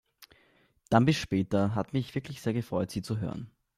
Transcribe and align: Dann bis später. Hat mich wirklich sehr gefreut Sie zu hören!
Dann 0.89 1.05
bis 1.05 1.17
später. 1.17 1.75
Hat 1.75 1.93
mich 1.93 2.15
wirklich 2.15 2.41
sehr 2.41 2.53
gefreut 2.53 2.89
Sie 2.89 3.03
zu 3.03 3.19
hören! 3.19 3.51